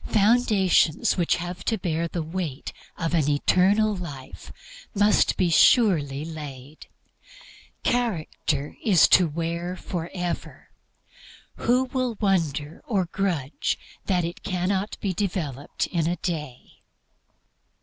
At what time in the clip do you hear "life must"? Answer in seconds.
3.95-5.37